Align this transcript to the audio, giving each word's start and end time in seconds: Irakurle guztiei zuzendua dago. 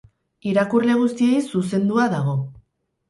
Irakurle 0.51 0.95
guztiei 1.03 1.41
zuzendua 1.53 2.11
dago. 2.15 2.35